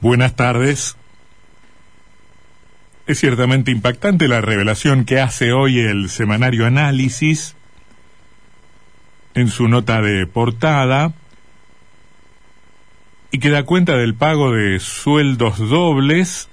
Buenas 0.00 0.34
tardes. 0.34 0.96
Es 3.06 3.20
ciertamente 3.20 3.70
impactante 3.70 4.28
la 4.28 4.40
revelación 4.40 5.04
que 5.04 5.20
hace 5.20 5.52
hoy 5.52 5.78
el 5.78 6.08
semanario 6.08 6.64
Análisis 6.64 7.54
en 9.34 9.48
su 9.48 9.68
nota 9.68 10.00
de 10.00 10.26
portada 10.26 11.12
y 13.30 13.40
que 13.40 13.50
da 13.50 13.64
cuenta 13.64 13.94
del 13.98 14.14
pago 14.14 14.52
de 14.52 14.80
sueldos 14.80 15.58
dobles 15.58 16.48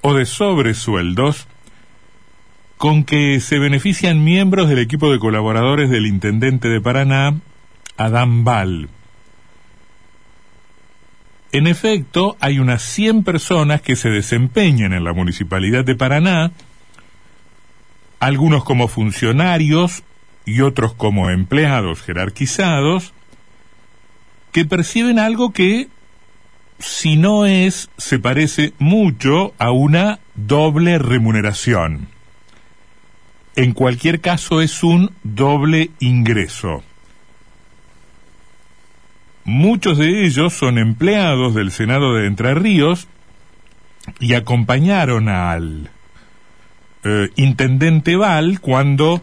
o 0.00 0.14
de 0.14 0.26
sobresueldos 0.26 1.46
con 2.76 3.04
que 3.04 3.38
se 3.38 3.60
benefician 3.60 4.24
miembros 4.24 4.68
del 4.68 4.80
equipo 4.80 5.12
de 5.12 5.20
colaboradores 5.20 5.90
del 5.90 6.06
intendente 6.06 6.68
de 6.68 6.80
Paraná, 6.80 7.36
Adán 7.96 8.42
Val. 8.42 8.88
En 11.50 11.66
efecto, 11.66 12.36
hay 12.40 12.58
unas 12.58 12.82
100 12.82 13.24
personas 13.24 13.80
que 13.80 13.96
se 13.96 14.10
desempeñan 14.10 14.92
en 14.92 15.04
la 15.04 15.14
Municipalidad 15.14 15.84
de 15.84 15.94
Paraná, 15.94 16.52
algunos 18.20 18.64
como 18.64 18.88
funcionarios 18.88 20.02
y 20.44 20.60
otros 20.60 20.94
como 20.94 21.30
empleados 21.30 22.02
jerarquizados, 22.02 23.14
que 24.52 24.66
perciben 24.66 25.18
algo 25.18 25.52
que, 25.52 25.88
si 26.78 27.16
no 27.16 27.46
es, 27.46 27.88
se 27.96 28.18
parece 28.18 28.74
mucho 28.78 29.54
a 29.58 29.70
una 29.70 30.20
doble 30.34 30.98
remuneración. 30.98 32.08
En 33.56 33.72
cualquier 33.72 34.20
caso 34.20 34.60
es 34.60 34.82
un 34.82 35.12
doble 35.22 35.90
ingreso. 35.98 36.82
Muchos 39.50 39.96
de 39.96 40.26
ellos 40.26 40.52
son 40.52 40.76
empleados 40.76 41.54
del 41.54 41.70
Senado 41.70 42.12
de 42.12 42.26
Entre 42.26 42.54
Ríos 42.54 43.08
y 44.20 44.34
acompañaron 44.34 45.30
al 45.30 45.88
eh, 47.02 47.30
intendente 47.34 48.16
Val 48.16 48.60
cuando 48.60 49.22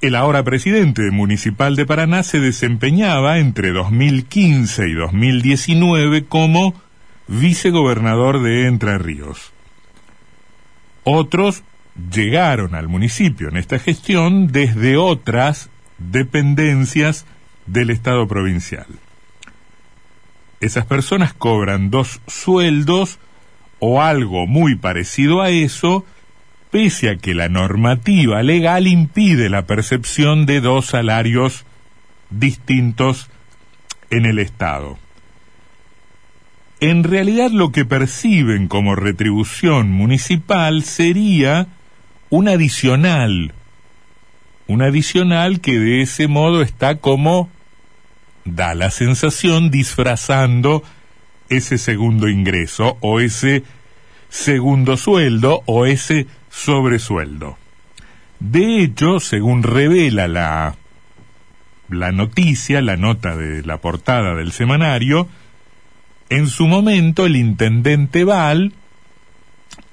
el 0.00 0.16
ahora 0.16 0.42
presidente 0.42 1.08
municipal 1.12 1.76
de 1.76 1.86
Paraná 1.86 2.24
se 2.24 2.40
desempeñaba 2.40 3.38
entre 3.38 3.70
2015 3.70 4.88
y 4.88 4.94
2019 4.94 6.24
como 6.24 6.74
vicegobernador 7.28 8.42
de 8.42 8.66
Entre 8.66 8.98
Ríos. 8.98 9.52
Otros 11.04 11.62
llegaron 12.12 12.74
al 12.74 12.88
municipio 12.88 13.50
en 13.50 13.56
esta 13.56 13.78
gestión 13.78 14.48
desde 14.48 14.96
otras 14.96 15.70
dependencias 15.98 17.24
del 17.66 17.90
Estado 17.90 18.26
provincial 18.26 18.86
esas 20.64 20.86
personas 20.86 21.32
cobran 21.32 21.90
dos 21.90 22.20
sueldos 22.26 23.18
o 23.78 24.02
algo 24.02 24.46
muy 24.46 24.76
parecido 24.76 25.42
a 25.42 25.50
eso, 25.50 26.04
pese 26.70 27.10
a 27.10 27.16
que 27.16 27.34
la 27.34 27.48
normativa 27.48 28.42
legal 28.42 28.86
impide 28.86 29.48
la 29.48 29.66
percepción 29.66 30.46
de 30.46 30.60
dos 30.60 30.86
salarios 30.86 31.64
distintos 32.30 33.28
en 34.10 34.26
el 34.26 34.38
Estado. 34.38 34.98
En 36.80 37.04
realidad 37.04 37.50
lo 37.50 37.72
que 37.72 37.84
perciben 37.84 38.68
como 38.68 38.94
retribución 38.94 39.90
municipal 39.90 40.82
sería 40.82 41.68
un 42.30 42.48
adicional, 42.48 43.54
un 44.66 44.82
adicional 44.82 45.60
que 45.60 45.78
de 45.78 46.02
ese 46.02 46.26
modo 46.26 46.62
está 46.62 46.96
como 46.96 47.48
da 48.44 48.74
la 48.74 48.90
sensación 48.90 49.70
disfrazando 49.70 50.82
ese 51.48 51.78
segundo 51.78 52.28
ingreso 52.28 52.96
o 53.00 53.20
ese 53.20 53.64
segundo 54.28 54.96
sueldo 54.96 55.62
o 55.66 55.86
ese 55.86 56.26
sobresueldo. 56.50 57.56
De 58.40 58.82
hecho, 58.82 59.20
según 59.20 59.62
revela 59.62 60.28
la, 60.28 60.76
la 61.88 62.12
noticia, 62.12 62.82
la 62.82 62.96
nota 62.96 63.36
de 63.36 63.62
la 63.62 63.78
portada 63.78 64.34
del 64.34 64.52
semanario, 64.52 65.28
en 66.28 66.48
su 66.48 66.66
momento 66.66 67.26
el 67.26 67.36
intendente 67.36 68.24
Val 68.24 68.72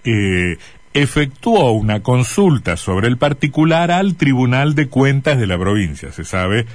eh, 0.03 0.57
efectuó 0.93 1.71
una 1.71 2.01
consulta 2.01 2.77
sobre 2.77 3.07
el 3.07 3.17
particular 3.17 3.91
al 3.91 4.15
Tribunal 4.15 4.75
de 4.75 4.87
Cuentas 4.87 5.39
de 5.39 5.47
la 5.47 5.57
provincia. 5.57 6.11
Se 6.11 6.25
sabe 6.25 6.65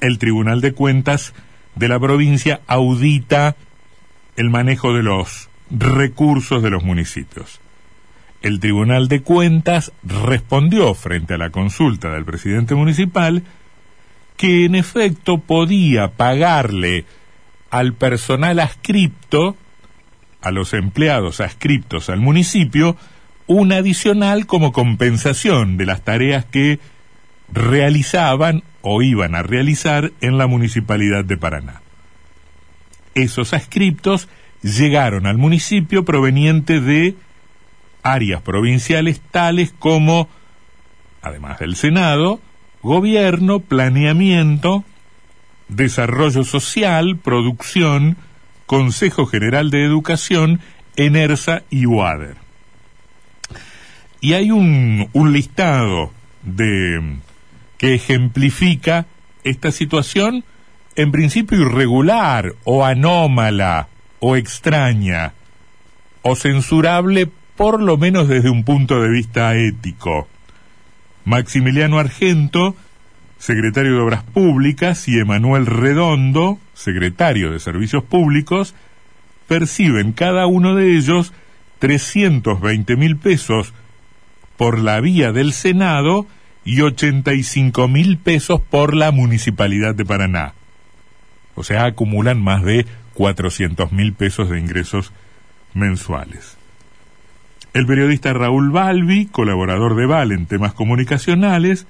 el 0.00 0.18
Tribunal 0.18 0.60
de 0.60 0.72
Cuentas 0.72 1.32
de 1.74 1.88
la 1.88 1.98
provincia 1.98 2.60
audita 2.66 3.56
el 4.36 4.50
manejo 4.50 4.92
de 4.94 5.02
los 5.02 5.48
recursos 5.70 6.62
de 6.62 6.70
los 6.70 6.82
municipios. 6.82 7.60
El 8.40 8.60
Tribunal 8.60 9.08
de 9.08 9.22
Cuentas 9.22 9.92
respondió 10.04 10.94
frente 10.94 11.34
a 11.34 11.38
la 11.38 11.50
consulta 11.50 12.10
del 12.10 12.24
presidente 12.24 12.74
municipal 12.74 13.42
que 14.36 14.64
en 14.64 14.76
efecto 14.76 15.38
podía 15.38 16.12
pagarle 16.12 17.04
al 17.70 17.94
personal 17.94 18.60
adscripto, 18.60 19.56
a 20.40 20.52
los 20.52 20.72
empleados 20.72 21.40
adscriptos 21.40 22.08
al 22.08 22.20
municipio, 22.20 22.96
un 23.48 23.72
adicional 23.72 24.46
como 24.46 24.72
compensación 24.72 25.76
de 25.76 25.86
las 25.86 26.02
tareas 26.02 26.44
que 26.44 26.78
realizaban 27.52 28.62
o 28.82 29.02
iban 29.02 29.34
a 29.34 29.42
realizar 29.42 30.12
en 30.20 30.38
la 30.38 30.46
Municipalidad 30.46 31.24
de 31.24 31.36
Paraná. 31.36 31.82
Esos 33.14 33.52
ascriptos 33.52 34.28
llegaron 34.62 35.26
al 35.26 35.38
municipio 35.38 36.04
proveniente 36.04 36.80
de 36.80 37.16
áreas 38.02 38.42
provinciales 38.42 39.20
tales 39.30 39.72
como, 39.78 40.28
además 41.22 41.58
del 41.58 41.76
Senado, 41.76 42.40
gobierno, 42.82 43.60
planeamiento, 43.60 44.84
desarrollo 45.68 46.44
social, 46.44 47.16
producción, 47.16 48.16
Consejo 48.66 49.26
General 49.26 49.70
de 49.70 49.84
Educación, 49.84 50.60
ENERSA 50.96 51.62
y 51.70 51.86
UADER. 51.86 52.36
Y 54.20 54.34
hay 54.34 54.50
un, 54.50 55.08
un 55.12 55.32
listado 55.32 56.12
de 56.42 57.18
que 57.78 57.94
ejemplifica 57.94 59.06
esta 59.44 59.72
situación 59.72 60.44
en 60.96 61.12
principio 61.12 61.60
irregular 61.60 62.54
o 62.64 62.84
anómala 62.84 63.88
o 64.18 64.36
extraña 64.36 65.32
o 66.22 66.34
censurable 66.34 67.30
por 67.56 67.80
lo 67.80 67.96
menos 67.96 68.28
desde 68.28 68.50
un 68.50 68.64
punto 68.64 69.00
de 69.00 69.08
vista 69.08 69.54
ético. 69.56 70.28
Maximiliano 71.24 71.98
Argento, 71.98 72.76
secretario 73.38 73.94
de 73.94 74.00
Obras 74.00 74.22
Públicas, 74.22 75.08
y 75.08 75.18
Emanuel 75.18 75.66
Redondo, 75.66 76.58
secretario 76.74 77.50
de 77.50 77.60
Servicios 77.60 78.04
Públicos, 78.04 78.74
perciben 79.46 80.12
cada 80.12 80.46
uno 80.46 80.74
de 80.74 80.96
ellos 80.96 81.32
320 81.80 82.96
mil 82.96 83.16
pesos 83.16 83.72
por 84.56 84.78
la 84.78 85.00
vía 85.00 85.32
del 85.32 85.52
Senado 85.52 86.26
y 86.68 86.82
85 86.82 87.88
mil 87.88 88.18
pesos 88.18 88.60
por 88.60 88.94
la 88.94 89.10
Municipalidad 89.10 89.94
de 89.94 90.04
Paraná. 90.04 90.52
O 91.54 91.64
sea, 91.64 91.86
acumulan 91.86 92.42
más 92.42 92.62
de 92.62 92.84
400 93.14 93.90
mil 93.90 94.12
pesos 94.12 94.50
de 94.50 94.60
ingresos 94.60 95.14
mensuales. 95.72 96.58
El 97.72 97.86
periodista 97.86 98.34
Raúl 98.34 98.68
Balbi, 98.68 99.24
colaborador 99.24 99.96
de 99.96 100.04
Val 100.04 100.30
en 100.30 100.44
temas 100.44 100.74
comunicacionales, 100.74 101.86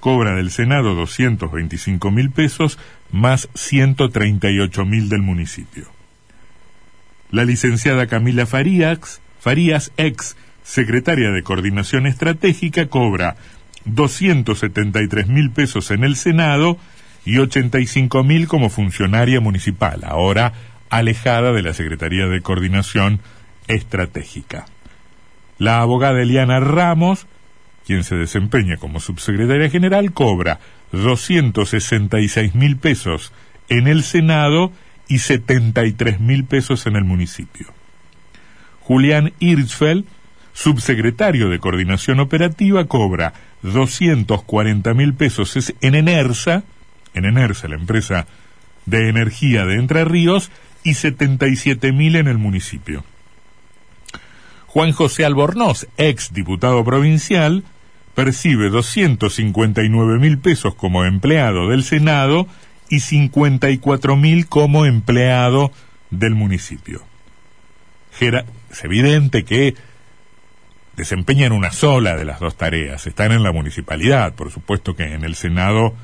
cobra 0.00 0.34
del 0.34 0.50
Senado 0.50 0.96
225 0.96 2.10
mil 2.10 2.32
pesos 2.32 2.76
más 3.12 3.48
138 3.54 4.84
mil 4.84 5.08
del 5.08 5.22
municipio. 5.22 5.86
La 7.30 7.44
licenciada 7.44 8.08
Camila 8.08 8.46
Farías, 8.46 9.20
Farías, 9.38 9.92
ex 9.96 10.36
secretaria 10.64 11.30
de 11.30 11.44
Coordinación 11.44 12.06
Estratégica, 12.08 12.88
cobra 12.88 13.36
273 13.84 15.28
mil 15.28 15.50
pesos 15.50 15.90
en 15.90 16.04
el 16.04 16.16
Senado 16.16 16.78
y 17.24 17.38
85 17.38 18.24
mil 18.24 18.48
como 18.48 18.70
funcionaria 18.70 19.40
municipal, 19.40 20.02
ahora 20.04 20.52
alejada 20.90 21.52
de 21.52 21.62
la 21.62 21.74
Secretaría 21.74 22.26
de 22.26 22.40
Coordinación 22.40 23.20
Estratégica. 23.66 24.66
La 25.58 25.80
abogada 25.80 26.22
Eliana 26.22 26.60
Ramos, 26.60 27.26
quien 27.86 28.04
se 28.04 28.16
desempeña 28.16 28.76
como 28.76 29.00
subsecretaria 29.00 29.68
general, 29.70 30.12
cobra 30.12 30.60
266 30.92 32.54
mil 32.54 32.76
pesos 32.76 33.32
en 33.68 33.88
el 33.88 34.02
Senado 34.02 34.72
y 35.08 35.18
73 35.18 36.20
mil 36.20 36.44
pesos 36.44 36.86
en 36.86 36.96
el 36.96 37.04
municipio. 37.04 37.66
Julián 38.80 39.32
Hirschfeld, 39.38 40.06
subsecretario 40.52 41.48
de 41.48 41.58
Coordinación 41.58 42.20
Operativa, 42.20 42.86
cobra 42.86 43.34
240 43.62 44.94
mil 44.94 45.14
pesos 45.14 45.72
en 45.80 45.94
Enersa, 45.94 46.64
en 47.14 47.24
Enersa, 47.24 47.68
la 47.68 47.76
empresa 47.76 48.26
de 48.86 49.08
energía 49.08 49.64
de 49.66 49.74
Entre 49.74 50.04
Ríos, 50.04 50.50
y 50.84 50.90
77.000 50.90 52.16
en 52.16 52.28
el 52.28 52.38
municipio. 52.38 53.04
Juan 54.66 54.92
José 54.92 55.24
Albornoz, 55.24 55.86
ex 55.96 56.32
diputado 56.32 56.84
provincial, 56.84 57.64
percibe 58.14 58.68
259 58.68 60.18
mil 60.18 60.38
pesos 60.38 60.74
como 60.74 61.04
empleado 61.04 61.68
del 61.68 61.84
Senado 61.84 62.46
y 62.88 63.00
54 63.00 64.16
mil 64.16 64.46
como 64.46 64.86
empleado 64.86 65.72
del 66.10 66.34
municipio. 66.34 67.02
es 68.20 68.84
evidente 68.84 69.44
que 69.44 69.74
desempeñan 70.98 71.52
una 71.52 71.70
sola 71.70 72.16
de 72.16 72.24
las 72.24 72.40
dos 72.40 72.56
tareas, 72.56 73.06
están 73.06 73.30
en 73.30 73.44
la 73.44 73.52
municipalidad, 73.52 74.34
por 74.34 74.50
supuesto 74.50 74.96
que 74.96 75.14
en 75.14 75.24
el 75.24 75.36
Senado 75.36 75.94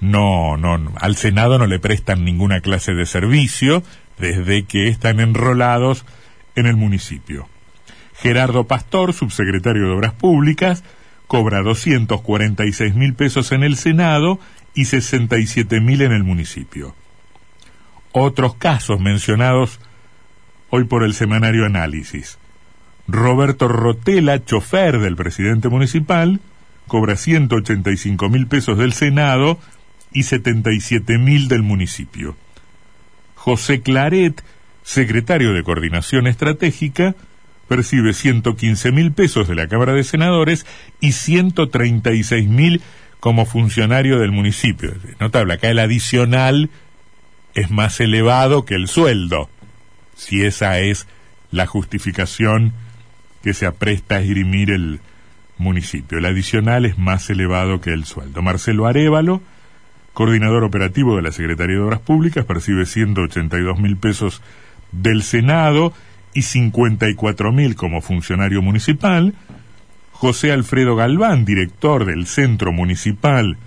no, 0.00 0.56
no, 0.56 0.92
al 1.00 1.14
Senado 1.14 1.56
no 1.56 1.66
le 1.66 1.78
prestan 1.78 2.24
ninguna 2.24 2.60
clase 2.60 2.94
de 2.94 3.06
servicio 3.06 3.84
desde 4.18 4.64
que 4.64 4.88
están 4.88 5.20
enrolados 5.20 6.04
en 6.56 6.66
el 6.66 6.74
municipio. 6.74 7.48
Gerardo 8.16 8.64
Pastor, 8.64 9.12
subsecretario 9.12 9.86
de 9.86 9.94
Obras 9.94 10.14
Públicas, 10.14 10.82
cobra 11.28 11.62
246 11.62 12.94
mil 12.96 13.14
pesos 13.14 13.52
en 13.52 13.62
el 13.62 13.76
Senado 13.76 14.40
y 14.74 14.86
67 14.86 15.80
mil 15.80 16.02
en 16.02 16.10
el 16.10 16.24
municipio. 16.24 16.96
Otros 18.10 18.56
casos 18.56 19.00
mencionados 19.00 19.78
hoy 20.70 20.84
por 20.84 21.04
el 21.04 21.14
semanario 21.14 21.66
Análisis. 21.66 22.38
Roberto 23.06 23.68
Rotela, 23.68 24.44
chofer 24.44 24.98
del 24.98 25.16
presidente 25.16 25.68
municipal, 25.68 26.40
cobra 26.86 27.16
185 27.16 28.28
mil 28.28 28.46
pesos 28.46 28.78
del 28.78 28.92
Senado 28.92 29.58
y 30.12 30.22
77 30.24 31.18
mil 31.18 31.48
del 31.48 31.62
municipio. 31.62 32.36
José 33.34 33.82
Claret, 33.82 34.42
secretario 34.82 35.52
de 35.52 35.62
Coordinación 35.62 36.26
Estratégica, 36.26 37.14
percibe 37.68 38.12
115 38.12 38.92
mil 38.92 39.12
pesos 39.12 39.48
de 39.48 39.54
la 39.54 39.68
Cámara 39.68 39.92
de 39.92 40.04
Senadores 40.04 40.66
y 41.00 41.12
136 41.12 42.48
mil 42.48 42.80
como 43.20 43.46
funcionario 43.46 44.18
del 44.18 44.32
municipio. 44.32 44.94
Notable, 45.18 45.54
acá 45.54 45.68
el 45.68 45.78
adicional 45.78 46.70
es 47.54 47.70
más 47.70 48.00
elevado 48.00 48.64
que 48.64 48.74
el 48.74 48.88
sueldo, 48.88 49.48
si 50.14 50.44
esa 50.44 50.78
es 50.80 51.06
la 51.50 51.66
justificación 51.66 52.72
que 53.44 53.52
se 53.52 53.66
apresta 53.66 54.14
a 54.14 54.20
esgrimir 54.20 54.70
el 54.70 55.00
municipio. 55.58 56.16
El 56.16 56.24
adicional 56.24 56.86
es 56.86 56.96
más 56.96 57.28
elevado 57.28 57.78
que 57.82 57.90
el 57.90 58.06
sueldo. 58.06 58.40
Marcelo 58.40 58.86
Arevalo, 58.86 59.42
coordinador 60.14 60.64
operativo 60.64 61.14
de 61.14 61.22
la 61.22 61.30
Secretaría 61.30 61.76
de 61.76 61.82
Obras 61.82 62.00
Públicas, 62.00 62.46
percibe 62.46 62.86
182 62.86 63.78
mil 63.78 63.98
pesos 63.98 64.40
del 64.92 65.22
Senado 65.22 65.92
y 66.32 66.40
54 66.40 67.52
mil 67.52 67.76
como 67.76 68.00
funcionario 68.00 68.62
municipal. 68.62 69.34
José 70.12 70.50
Alfredo 70.50 70.96
Galván, 70.96 71.44
director 71.44 72.06
del 72.06 72.26
Centro 72.26 72.72
Municipal 72.72 73.58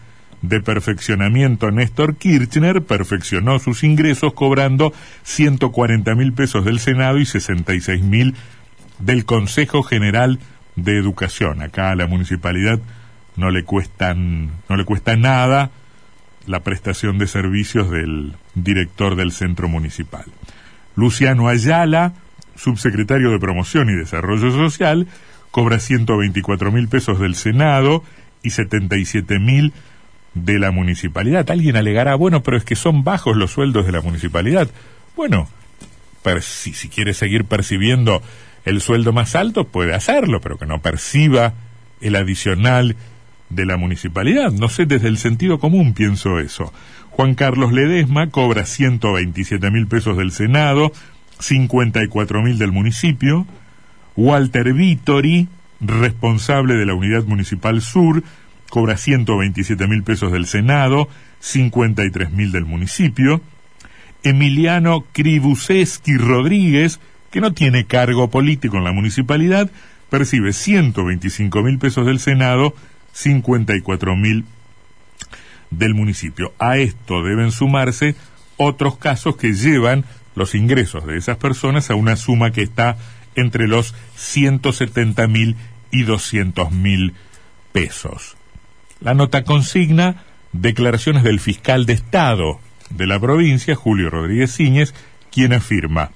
de 0.42 0.60
Perfeccionamiento 0.60 1.70
Néstor 1.70 2.16
Kirchner, 2.16 2.82
perfeccionó 2.82 3.60
sus 3.60 3.84
ingresos 3.84 4.34
cobrando 4.34 4.92
140 5.22 6.16
mil 6.16 6.34
pesos 6.34 6.66
del 6.66 6.80
Senado 6.80 7.20
y 7.20 7.28
66 7.28 8.02
mil 8.04 8.34
del 9.00 9.26
Consejo 9.26 9.84
General 9.84 10.40
de 10.76 10.98
Educación. 10.98 11.62
Acá 11.62 11.92
a 11.92 11.96
la 11.96 12.08
municipalidad 12.08 12.80
no 13.36 13.52
le 13.52 13.64
cuestan, 13.64 14.52
no 14.70 14.76
le 14.76 14.86
cuesta 14.86 15.16
nada 15.16 15.72
la 16.46 16.62
prestación 16.62 17.18
de 17.18 17.28
servicios 17.28 17.92
del 17.92 18.34
director 18.56 19.16
del 19.16 19.32
centro 19.32 19.68
municipal. 19.68 20.26
Luciano 20.96 21.48
Ayala, 21.48 22.14
subsecretario 22.56 23.30
de 23.30 23.40
Promoción 23.40 23.90
y 23.90 23.94
Desarrollo 23.94 24.52
Social, 24.52 25.08
cobra 25.52 25.80
124 25.80 26.72
mil 26.72 26.88
pesos 26.88 27.20
del 27.20 27.36
Senado 27.36 28.04
y 28.44 28.52
77 28.52 29.40
mil 29.40 29.74
de 30.34 30.60
la 30.60 30.72
municipalidad. 30.72 31.50
Alguien 31.50 31.76
alegará, 31.76 32.16
bueno, 32.16 32.44
pero 32.44 32.58
es 32.58 32.64
que 32.64 32.76
son 32.76 33.04
bajos 33.04 33.36
los 33.36 33.52
sueldos 33.52 33.86
de 33.86 33.92
la 33.92 34.02
municipalidad. 34.02 34.70
Bueno, 35.16 35.50
si, 36.42 36.74
si 36.74 36.90
quiere 36.90 37.14
seguir 37.14 37.46
percibiendo 37.46 38.22
el 38.68 38.82
sueldo 38.82 39.14
más 39.14 39.36
alto, 39.36 39.66
puede 39.66 39.96
hacerlo, 39.96 40.42
pero 40.42 40.58
que 40.58 40.66
no 40.66 40.82
perciba 40.82 41.54
el 42.02 42.16
adicional 42.16 42.96
de 43.50 43.66
la 43.66 43.78
municipalidad. 43.78 44.52
No 44.52 44.68
sé, 44.68 44.86
desde 44.86 45.08
el 45.08 45.18
sentido 45.18 45.60
común 45.60 45.94
pienso 45.94 46.40
eso. 46.40 46.74
Juan 47.12 47.34
Carlos 47.34 47.72
Ledesma 47.72 48.30
cobra 48.30 48.66
127 48.66 49.72
mil 49.72 49.88
pesos 49.88 50.18
del 50.18 50.32
Senado, 50.32 50.92
54 51.40 52.44
mil 52.44 52.58
del 52.58 52.72
municipio. 52.72 53.48
Walter 54.18 54.74
Vittori, 54.74 55.48
responsable 55.80 56.76
de 56.76 56.86
la 56.86 56.94
Unidad 56.94 57.24
Municipal 57.24 57.82
Sur, 57.82 58.24
cobra 58.70 58.98
127 58.98 59.88
mil 59.88 60.04
pesos 60.04 60.32
del 60.32 60.46
Senado, 60.46 61.08
53 61.40 62.32
mil 62.32 62.52
del 62.52 62.66
municipio. 62.66 63.42
Emiliano 64.24 65.06
Kribuseski 65.14 66.18
Rodríguez, 66.18 67.00
que 67.32 67.42
no 67.42 67.54
tiene 67.54 67.86
cargo 67.86 68.30
político 68.30 68.78
en 68.78 68.84
la 68.84 68.92
municipalidad, 68.92 69.70
percibe 70.10 70.54
125 70.54 71.64
mil 71.64 71.80
pesos 71.80 72.06
del 72.06 72.20
Senado, 72.20 72.74
54 73.14 74.16
mil 74.16 74.46
del 75.70 75.94
municipio. 75.94 76.54
A 76.60 76.78
esto 76.78 77.24
deben 77.24 77.52
sumarse 77.52 78.16
otros 78.58 78.98
casos 78.98 79.38
que 79.38 79.54
llevan 79.54 80.06
los 80.36 80.56
ingresos 80.56 81.06
de 81.06 81.18
esas 81.18 81.38
personas 81.38 81.90
a 81.90 81.96
una 81.96 82.16
suma 82.16 82.52
que 82.52 82.62
está 82.62 82.98
entre 83.36 83.68
los 83.68 83.96
170 84.16 85.28
mil 85.28 85.56
y 85.92 86.04
200 86.04 86.72
mil 86.72 87.14
pesos. 87.72 88.38
La 89.00 89.14
nota 89.14 89.44
consigna 89.44 90.24
declaraciones 90.54 91.24
del 91.24 91.40
fiscal 91.40 91.86
de 91.86 91.94
Estado 91.94 92.60
de 92.90 93.06
la 93.06 93.20
provincia, 93.20 93.76
Julio 93.76 94.10
Rodríguez 94.10 94.56
Ciñez, 94.56 94.94
quien 95.32 95.54
afirma, 95.54 96.12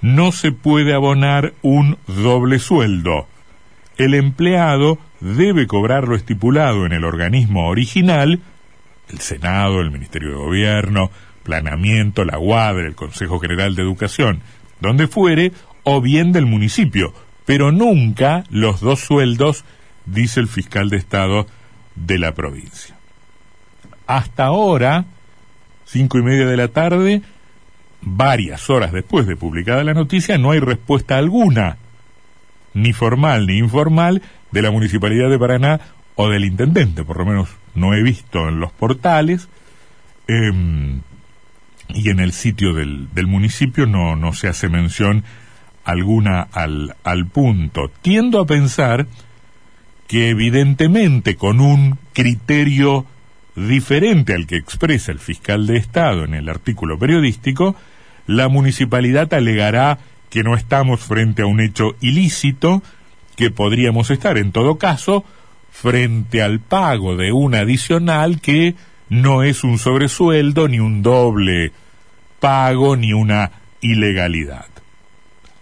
no 0.00 0.32
se 0.32 0.52
puede 0.52 0.94
abonar 0.94 1.52
un 1.62 1.98
doble 2.06 2.58
sueldo. 2.58 3.26
El 3.96 4.14
empleado 4.14 4.98
debe 5.20 5.66
cobrar 5.66 6.08
lo 6.08 6.16
estipulado 6.16 6.86
en 6.86 6.92
el 6.92 7.04
organismo 7.04 7.68
original, 7.68 8.40
el 9.08 9.20
Senado, 9.20 9.80
el 9.80 9.90
Ministerio 9.90 10.30
de 10.30 10.36
Gobierno, 10.36 11.10
Planeamiento, 11.42 12.24
la 12.24 12.38
UADRE, 12.38 12.86
el 12.86 12.94
Consejo 12.94 13.38
General 13.38 13.74
de 13.74 13.82
Educación, 13.82 14.40
donde 14.80 15.08
fuere, 15.08 15.52
o 15.82 16.00
bien 16.00 16.32
del 16.32 16.46
municipio, 16.46 17.12
pero 17.44 17.72
nunca 17.72 18.44
los 18.50 18.80
dos 18.80 19.00
sueldos, 19.00 19.64
dice 20.06 20.40
el 20.40 20.48
fiscal 20.48 20.88
de 20.88 20.96
Estado 20.96 21.46
de 21.94 22.18
la 22.18 22.32
provincia. 22.34 22.96
Hasta 24.06 24.44
ahora, 24.44 25.04
cinco 25.84 26.18
y 26.18 26.22
media 26.22 26.46
de 26.46 26.56
la 26.56 26.68
tarde, 26.68 27.22
varias 28.02 28.70
horas 28.70 28.92
después 28.92 29.26
de 29.26 29.36
publicada 29.36 29.84
la 29.84 29.94
noticia, 29.94 30.38
no 30.38 30.52
hay 30.52 30.60
respuesta 30.60 31.18
alguna, 31.18 31.76
ni 32.74 32.92
formal 32.92 33.46
ni 33.46 33.58
informal, 33.58 34.22
de 34.50 34.62
la 34.62 34.70
Municipalidad 34.70 35.30
de 35.30 35.38
Paraná 35.38 35.80
o 36.14 36.28
del 36.28 36.44
Intendente, 36.44 37.04
por 37.04 37.18
lo 37.18 37.26
menos 37.26 37.48
no 37.74 37.94
he 37.94 38.02
visto 38.02 38.48
en 38.48 38.60
los 38.60 38.72
portales. 38.72 39.48
Em, 40.26 41.00
y 41.88 42.10
en 42.10 42.20
el 42.20 42.32
sitio 42.32 42.72
del, 42.72 43.08
del 43.12 43.26
municipio 43.26 43.86
no, 43.86 44.16
no, 44.16 44.32
se 44.32 44.48
hace 44.48 44.68
mención 44.68 45.24
alguna 45.84 46.42
al, 46.42 46.94
al 47.02 47.26
punto. 47.26 47.90
Tiendo 48.02 48.40
a 48.40 48.46
pensar 48.46 49.06
que 50.06 50.28
evidentemente 50.28 51.36
con 51.36 51.60
un 51.60 51.98
criterio 52.12 53.06
diferente 53.56 54.34
al 54.34 54.46
que 54.46 54.56
expresa 54.56 55.12
el 55.12 55.18
fiscal 55.18 55.66
de 55.66 55.76
Estado 55.76 56.24
en 56.24 56.34
el 56.34 56.48
artículo 56.48 56.98
periodístico, 56.98 57.76
la 58.26 58.48
municipalidad 58.48 59.32
alegará 59.34 59.98
que 60.28 60.42
no 60.42 60.54
estamos 60.54 61.00
frente 61.00 61.42
a 61.42 61.46
un 61.46 61.60
hecho 61.60 61.96
ilícito, 62.00 62.82
que 63.36 63.50
podríamos 63.50 64.10
estar 64.10 64.38
en 64.38 64.52
todo 64.52 64.78
caso 64.78 65.24
frente 65.70 66.42
al 66.42 66.60
pago 66.60 67.16
de 67.16 67.32
un 67.32 67.54
adicional 67.54 68.40
que 68.40 68.74
no 69.08 69.42
es 69.42 69.64
un 69.64 69.78
sobresueldo 69.78 70.68
ni 70.68 70.78
un 70.78 71.02
doble 71.02 71.72
pago 72.38 72.96
ni 72.96 73.12
una 73.12 73.50
ilegalidad. 73.80 74.66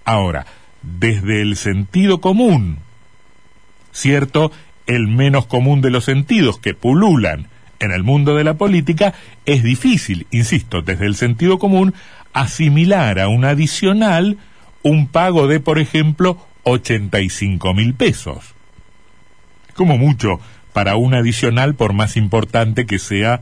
Ahora, 0.04 0.46
desde 0.82 1.42
el 1.42 1.56
sentido 1.56 2.20
común, 2.20 2.78
¿cierto? 3.92 4.52
El 4.86 5.08
menos 5.08 5.46
común 5.46 5.80
de 5.80 5.90
los 5.90 6.04
sentidos 6.04 6.58
que 6.58 6.74
pululan 6.74 7.48
en 7.80 7.92
el 7.92 8.02
mundo 8.02 8.34
de 8.34 8.44
la 8.44 8.54
política, 8.54 9.14
es 9.46 9.62
difícil, 9.62 10.26
insisto, 10.30 10.82
desde 10.82 11.06
el 11.06 11.14
sentido 11.14 11.58
común, 11.58 11.94
asimilar 12.32 13.18
a 13.18 13.28
un 13.28 13.44
adicional 13.44 14.38
un 14.82 15.08
pago 15.08 15.48
de, 15.48 15.60
por 15.60 15.78
ejemplo, 15.78 16.38
85 16.62 17.74
mil 17.74 17.94
pesos. 17.94 18.54
Como 19.74 19.98
mucho 19.98 20.40
para 20.72 20.96
un 20.96 21.14
adicional 21.14 21.74
por 21.74 21.92
más 21.92 22.16
importante 22.16 22.86
que 22.86 22.98
sea 22.98 23.40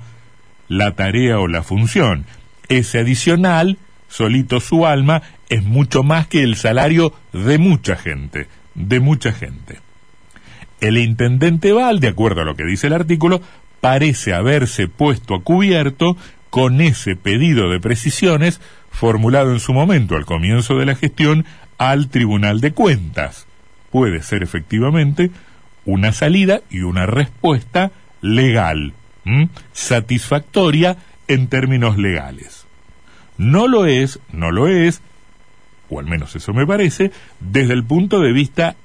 la 0.69 0.95
tarea 0.95 1.39
o 1.39 1.47
la 1.47 1.63
función. 1.63 2.25
Ese 2.69 2.99
adicional 2.99 3.79
solito 4.09 4.61
su 4.61 4.87
alma, 4.87 5.23
es 5.49 5.63
mucho 5.63 6.03
más 6.03 6.27
que 6.27 6.43
el 6.43 6.57
salario 6.57 7.13
de 7.33 7.59
mucha 7.59 7.97
gente, 7.97 8.49
de 8.75 9.01
mucha 9.01 9.33
gente. 9.33 9.81
El 10.81 10.99
intendente 10.99 11.73
Val, 11.73 12.01
de 12.01 12.09
acuerdo 12.09 12.43
a 12.43 12.45
lo 12.45 12.57
que 12.57 12.65
dice 12.65 12.89
el 12.89 12.93
artículo, 12.93 13.41
parece 13.81 14.35
haberse 14.35 14.89
puesto 14.89 15.35
a 15.35 15.43
cubierto 15.43 16.17
con 16.57 16.81
ese 16.81 17.17
pedido 17.17 17.69
de 17.69 17.81
precisiones 17.81 18.63
formulado 18.91 19.53
en 19.53 19.61
su 19.61 19.75
momento 19.75 20.17
al 20.17 20.25
comienzo 20.25 20.79
de 20.79 20.87
la 20.87 20.95
gestión 20.95 21.45
al 21.77 22.09
Tribunal 22.09 22.63
de 22.63 22.73
Cuentas. 22.73 23.47
Puede 23.91 24.23
ser 24.23 24.43
efectivamente 24.43 25.31
una 25.85 26.13
salida 26.13 26.63
y 26.71 26.81
una 26.81 27.05
respuesta 27.05 27.91
legal, 28.23 28.95
satisfactoria 29.75 30.97
en 31.29 31.49
términos 31.49 31.99
legales. 31.99 32.65
No 33.37 33.69
lo 33.69 33.85
es, 33.85 34.19
no 34.33 34.51
lo 34.51 34.67
es, 34.67 35.03
o 35.91 36.01
al 36.01 36.07
menos 36.07 36.37
eso 36.37 36.55
me 36.55 36.67
parece, 36.67 37.13
desde 37.39 37.75
el 37.75 37.85
punto 37.85 38.21
de 38.21 38.33
vista 38.33 38.77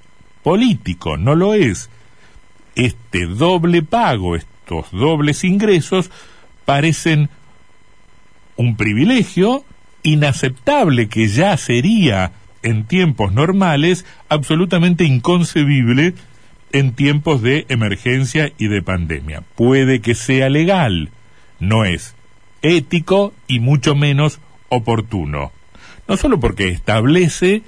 político, 0.43 1.15
no 1.15 1.35
lo 1.35 1.53
es. 1.53 1.89
Este 2.75 3.27
doble 3.27 3.81
pago, 3.81 4.35
estos 4.35 4.91
dobles 4.91 5.45
ingresos, 5.45 6.11
parecen 6.65 7.29
un 8.61 8.75
privilegio 8.75 9.65
inaceptable 10.03 11.09
que 11.09 11.27
ya 11.27 11.57
sería 11.57 12.31
en 12.61 12.85
tiempos 12.85 13.33
normales 13.33 14.05
absolutamente 14.29 15.03
inconcebible 15.03 16.13
en 16.71 16.93
tiempos 16.93 17.41
de 17.41 17.65
emergencia 17.69 18.53
y 18.59 18.67
de 18.67 18.83
pandemia. 18.83 19.43
Puede 19.55 19.99
que 19.99 20.13
sea 20.13 20.49
legal, 20.49 21.09
no 21.59 21.85
es 21.85 22.15
ético 22.61 23.33
y 23.47 23.59
mucho 23.59 23.95
menos 23.95 24.39
oportuno. 24.69 25.51
No 26.07 26.15
solo 26.17 26.39
porque 26.39 26.69
establece 26.69 27.63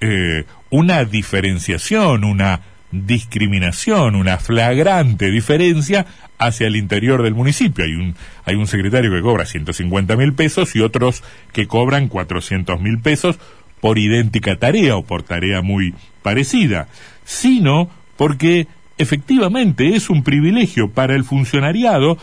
eh, 0.00 0.44
una 0.70 1.04
diferenciación, 1.04 2.24
una 2.24 2.62
discriminación, 2.92 4.14
una 4.14 4.38
flagrante 4.38 5.30
diferencia 5.30 6.06
hacia 6.38 6.66
el 6.66 6.76
interior 6.76 7.22
del 7.22 7.34
municipio. 7.34 7.84
Hay 7.84 7.94
un, 7.94 8.14
hay 8.44 8.56
un 8.56 8.66
secretario 8.66 9.10
que 9.12 9.20
cobra 9.20 9.46
150 9.46 10.16
mil 10.16 10.32
pesos 10.32 10.74
y 10.74 10.80
otros 10.80 11.22
que 11.52 11.66
cobran 11.66 12.08
400 12.08 12.80
mil 12.80 12.98
pesos 12.98 13.38
por 13.80 13.98
idéntica 13.98 14.56
tarea 14.56 14.96
o 14.96 15.04
por 15.04 15.22
tarea 15.22 15.62
muy 15.62 15.94
parecida, 16.22 16.88
sino 17.24 17.90
porque 18.16 18.66
efectivamente 18.98 19.94
es 19.94 20.10
un 20.10 20.22
privilegio 20.22 20.90
para 20.90 21.14
el 21.14 21.24
funcionariado 21.24 22.18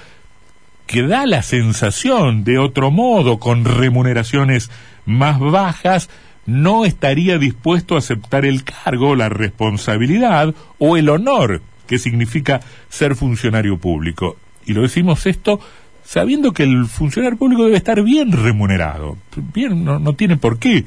que 0.85 1.03
da 1.03 1.25
la 1.25 1.43
sensación 1.43 2.43
de 2.43 2.59
otro 2.59 2.91
modo, 2.91 3.39
con 3.39 3.65
remuneraciones 3.65 4.71
más 5.05 5.39
bajas, 5.39 6.09
no 6.47 6.85
estaría 6.85 7.37
dispuesto 7.37 7.95
a 7.95 7.99
aceptar 7.99 8.45
el 8.45 8.63
cargo, 8.63 9.15
la 9.15 9.29
responsabilidad 9.29 10.55
o 10.79 10.97
el 10.97 11.09
honor 11.09 11.61
que 11.85 11.99
significa 11.99 12.61
ser 12.89 13.15
funcionario 13.15 13.77
público. 13.77 14.37
Y 14.65 14.73
lo 14.73 14.81
decimos 14.81 15.25
esto 15.27 15.59
sabiendo 16.03 16.53
que 16.53 16.63
el 16.63 16.85
funcionario 16.85 17.37
público 17.37 17.65
debe 17.65 17.77
estar 17.77 18.01
bien 18.01 18.31
remunerado. 18.31 19.17
Bien, 19.53 19.83
no, 19.83 19.99
no 19.99 20.13
tiene 20.13 20.37
por 20.37 20.57
qué 20.57 20.85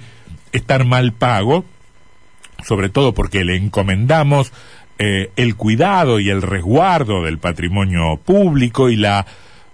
estar 0.52 0.86
mal 0.86 1.12
pago, 1.12 1.64
sobre 2.64 2.88
todo 2.88 3.12
porque 3.12 3.44
le 3.44 3.56
encomendamos 3.56 4.52
eh, 4.98 5.30
el 5.36 5.56
cuidado 5.56 6.20
y 6.20 6.30
el 6.30 6.42
resguardo 6.42 7.22
del 7.22 7.38
patrimonio 7.38 8.18
público 8.24 8.88
y 8.88 8.96
la 8.96 9.26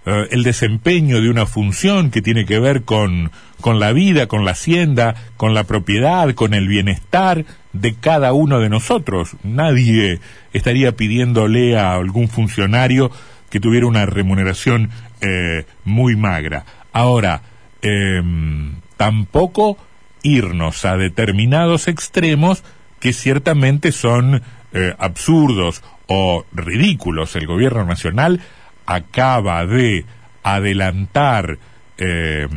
eh, 0.09 0.29
el 0.31 0.43
desempeño 0.43 1.19
de 1.19 1.29
una 1.29 1.45
función 1.45 2.11
que 2.11 2.21
tiene 2.21 2.45
que 2.45 2.59
ver 2.59 2.83
con, 2.83 3.29
con 3.59 3.81
la 3.81 3.91
vida, 3.91 4.27
con 4.27 4.45
la 4.45 4.51
hacienda, 4.51 5.15
con 5.35 5.53
la 5.53 5.65
propiedad, 5.65 6.33
con 6.33 6.53
el 6.53 6.69
bienestar 6.69 7.43
de 7.73 7.93
cada 7.93 8.31
uno 8.31 8.59
de 8.59 8.69
nosotros. 8.69 9.31
Nadie 9.43 10.21
estaría 10.53 10.93
pidiéndole 10.93 11.77
a 11.77 11.95
algún 11.95 12.29
funcionario 12.29 13.11
que 13.49 13.59
tuviera 13.59 13.85
una 13.85 14.05
remuneración 14.05 14.91
eh, 15.19 15.65
muy 15.83 16.15
magra. 16.15 16.63
Ahora, 16.93 17.41
em, 17.81 18.75
tampoco 18.95 19.77
irnos 20.23 20.85
a 20.85 20.95
determinados 20.95 21.89
extremos 21.89 22.63
que 23.01 23.11
ciertamente 23.11 23.91
son 23.91 24.41
eh, 24.71 24.95
absurdos 24.99 25.83
o 26.07 26.45
ridículos. 26.53 27.35
El 27.35 27.45
gobierno 27.45 27.83
nacional 27.83 28.39
acaba 28.87 29.65
de 29.67 30.05
adelantar 30.41 31.59
eh, 31.97 32.47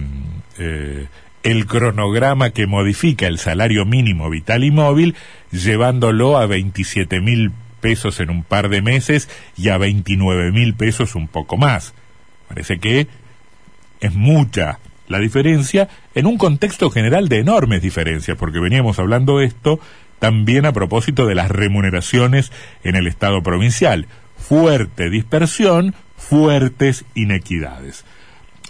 eh, 0.58 1.06
el 1.42 1.66
cronograma 1.66 2.50
que 2.50 2.66
modifica 2.66 3.26
el 3.26 3.38
salario 3.38 3.84
mínimo 3.84 4.30
vital 4.30 4.64
y 4.64 4.70
móvil, 4.70 5.16
llevándolo 5.50 6.38
a 6.38 6.46
27 6.46 7.20
mil 7.20 7.52
pesos 7.80 8.20
en 8.20 8.30
un 8.30 8.44
par 8.44 8.68
de 8.68 8.82
meses 8.82 9.28
y 9.56 9.70
a 9.70 9.78
29 9.78 10.52
mil 10.52 10.74
pesos 10.74 11.14
un 11.14 11.28
poco 11.28 11.56
más. 11.56 11.94
Parece 12.48 12.78
que 12.78 13.08
es 14.00 14.14
mucha 14.14 14.78
la 15.08 15.18
diferencia 15.18 15.88
en 16.14 16.26
un 16.26 16.38
contexto 16.38 16.90
general 16.90 17.28
de 17.28 17.38
enormes 17.38 17.82
diferencias, 17.82 18.36
porque 18.36 18.60
veníamos 18.60 18.98
hablando 18.98 19.40
esto 19.40 19.80
también 20.20 20.66
a 20.66 20.72
propósito 20.72 21.26
de 21.26 21.34
las 21.34 21.50
remuneraciones 21.50 22.52
en 22.84 22.94
el 22.94 23.06
Estado 23.06 23.42
provincial. 23.42 24.06
Fuerte 24.40 25.10
dispersión, 25.10 25.94
fuertes 26.16 27.04
inequidades. 27.14 28.04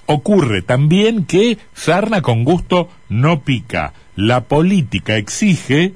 Ocurre 0.07 0.63
también 0.63 1.25
que 1.25 1.59
sarna 1.73 2.21
con 2.21 2.45
gusto 2.45 2.89
no 3.09 3.43
pica. 3.43 3.95
La 4.17 4.45
política 4.45 5.17
exige, 5.17 5.95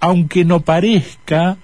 aunque 0.00 0.44
no 0.44 0.60
parezca, 0.60 1.56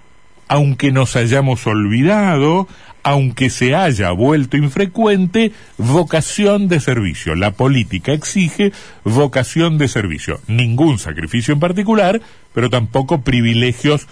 aunque 0.48 0.92
nos 0.92 1.14
hayamos 1.14 1.66
olvidado, 1.66 2.66
aunque 3.02 3.50
se 3.50 3.74
haya 3.74 4.10
vuelto 4.12 4.56
infrecuente, 4.56 5.52
vocación 5.76 6.68
de 6.68 6.80
servicio. 6.80 7.34
La 7.34 7.52
política 7.52 8.12
exige 8.12 8.72
vocación 9.04 9.78
de 9.78 9.88
servicio. 9.88 10.40
Ningún 10.46 10.98
sacrificio 10.98 11.54
en 11.54 11.60
particular, 11.60 12.20
pero 12.54 12.70
tampoco 12.70 13.22
privilegios 13.22 14.08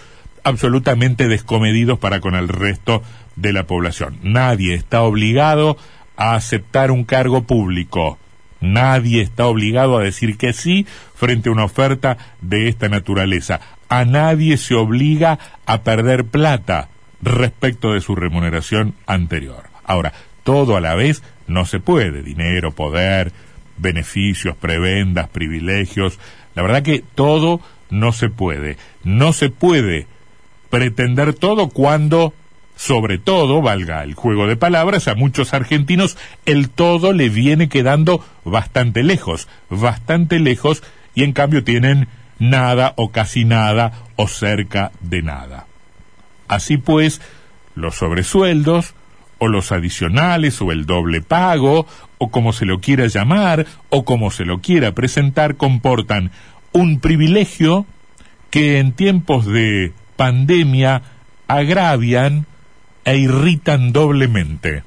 absolutamente 0.47 1.27
descomedidos 1.27 1.99
para 1.99 2.19
con 2.19 2.35
el 2.35 2.47
resto 2.47 3.03
de 3.35 3.53
la 3.53 3.65
población. 3.65 4.17
Nadie 4.23 4.73
está 4.73 5.01
obligado 5.03 5.77
a 6.15 6.35
aceptar 6.35 6.91
un 6.91 7.03
cargo 7.03 7.43
público. 7.43 8.17
Nadie 8.59 9.21
está 9.21 9.45
obligado 9.45 9.97
a 9.97 10.03
decir 10.03 10.37
que 10.37 10.53
sí 10.53 10.87
frente 11.15 11.49
a 11.49 11.51
una 11.51 11.65
oferta 11.65 12.17
de 12.41 12.67
esta 12.67 12.89
naturaleza. 12.89 13.61
A 13.89 14.03
nadie 14.05 14.57
se 14.57 14.73
obliga 14.73 15.37
a 15.65 15.83
perder 15.83 16.25
plata 16.25 16.89
respecto 17.21 17.93
de 17.93 18.01
su 18.01 18.15
remuneración 18.15 18.95
anterior. 19.05 19.65
Ahora, 19.83 20.13
todo 20.43 20.75
a 20.75 20.81
la 20.81 20.95
vez 20.95 21.23
no 21.47 21.65
se 21.65 21.79
puede. 21.79 22.23
Dinero, 22.23 22.71
poder, 22.71 23.31
beneficios, 23.77 24.55
prebendas, 24.55 25.29
privilegios. 25.29 26.19
La 26.55 26.63
verdad 26.63 26.83
que 26.83 27.03
todo 27.15 27.61
no 27.89 28.11
se 28.11 28.29
puede. 28.29 28.77
No 29.03 29.33
se 29.33 29.49
puede 29.49 30.07
pretender 30.69 31.33
todo 31.33 31.69
cuando 31.69 32.33
sobre 32.77 33.17
todo, 33.17 33.63
valga 33.63 34.03
el 34.03 34.13
juego 34.13 34.45
de 34.45 34.55
palabras, 34.55 35.07
a 35.07 35.15
muchos 35.15 35.55
argentinos 35.55 36.15
el 36.45 36.69
todo 36.69 37.11
le 37.11 37.27
viene 37.29 37.69
quedando 37.69 38.23
bastante 38.45 39.01
lejos, 39.01 39.47
bastante 39.69 40.39
lejos, 40.39 40.83
y 41.15 41.23
en 41.23 41.33
cambio 41.33 41.63
tienen 41.63 42.07
nada 42.37 42.93
o 42.95 43.11
casi 43.11 43.45
nada 43.45 44.03
o 44.15 44.27
cerca 44.27 44.91
de 45.01 45.23
nada. 45.23 45.65
Así 46.47 46.77
pues, 46.77 47.19
los 47.73 47.95
sobresueldos, 47.95 48.93
o 49.39 49.47
los 49.47 49.71
adicionales, 49.71 50.61
o 50.61 50.71
el 50.71 50.85
doble 50.85 51.21
pago, 51.21 51.87
o 52.19 52.29
como 52.29 52.53
se 52.53 52.65
lo 52.65 52.79
quiera 52.79 53.07
llamar, 53.07 53.65
o 53.89 54.05
como 54.05 54.29
se 54.29 54.45
lo 54.45 54.59
quiera 54.61 54.93
presentar, 54.93 55.55
comportan 55.57 56.31
un 56.73 56.99
privilegio 56.99 57.87
que 58.51 58.77
en 58.77 58.91
tiempos 58.91 59.47
de 59.47 59.93
pandemia 60.17 61.01
agravian 61.47 62.43
e 63.05 63.13
irritan 63.15 63.93
doblemente. 63.93 64.86